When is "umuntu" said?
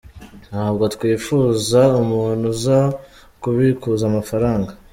2.01-2.43